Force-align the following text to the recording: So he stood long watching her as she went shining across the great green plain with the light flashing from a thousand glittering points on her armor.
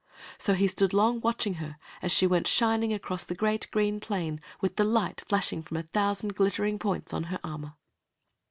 So 0.39 0.55
he 0.55 0.65
stood 0.65 0.93
long 0.93 1.19
watching 1.21 1.53
her 1.61 1.77
as 2.01 2.11
she 2.11 2.25
went 2.25 2.47
shining 2.47 2.91
across 2.91 3.23
the 3.23 3.35
great 3.35 3.69
green 3.69 3.99
plain 3.99 4.41
with 4.59 4.75
the 4.75 4.83
light 4.83 5.21
flashing 5.27 5.61
from 5.61 5.77
a 5.77 5.83
thousand 5.83 6.33
glittering 6.33 6.79
points 6.79 7.13
on 7.13 7.25
her 7.25 7.39
armor. 7.43 7.75